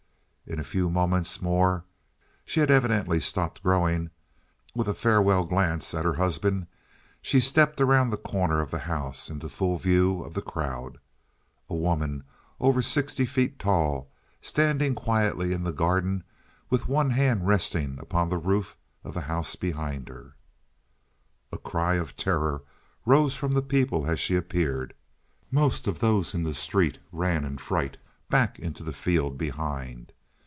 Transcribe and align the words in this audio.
In 0.47 0.59
a 0.59 0.65
few 0.65 0.89
moments 0.89 1.41
more 1.41 1.85
(she 2.43 2.59
had 2.59 2.69
evidently 2.69 3.21
stopped 3.21 3.63
growing) 3.63 4.09
with 4.75 4.89
a 4.89 4.93
farewell 4.93 5.45
glance 5.45 5.93
at 5.93 6.03
her 6.03 6.15
husband, 6.15 6.67
she 7.21 7.39
stepped 7.39 7.79
around 7.79 8.09
the 8.09 8.17
corner 8.17 8.59
of 8.59 8.69
the 8.69 8.79
house 8.79 9.29
into 9.29 9.47
full 9.47 9.77
view 9.77 10.21
of 10.21 10.33
the 10.33 10.41
crowd 10.41 10.97
a 11.69 11.73
woman 11.73 12.25
over 12.59 12.81
sixty 12.81 13.25
feet 13.25 13.59
tall, 13.59 14.11
standing 14.41 14.93
quietly 14.93 15.53
in 15.53 15.63
the 15.63 15.71
garden 15.71 16.21
with 16.69 16.89
one 16.89 17.11
hand 17.11 17.47
resting 17.47 17.97
upon 18.01 18.27
the 18.27 18.37
roof 18.37 18.75
of 19.05 19.13
the 19.13 19.21
house 19.21 19.55
behind 19.55 20.09
her. 20.09 20.35
A 21.53 21.57
cry 21.57 21.93
of 21.95 22.17
terror 22.17 22.61
rose 23.05 23.37
from 23.37 23.53
the 23.53 23.61
people 23.61 24.05
as 24.05 24.19
she 24.19 24.35
appeared. 24.35 24.93
Most 25.49 25.87
of 25.87 25.99
those 25.99 26.35
in 26.35 26.43
the 26.43 26.53
street 26.53 26.97
ran 27.13 27.45
in 27.45 27.57
fright 27.57 27.95
back 28.29 28.59
into 28.59 28.83
the 28.83 28.91
field 28.91 29.37
behind. 29.37 30.11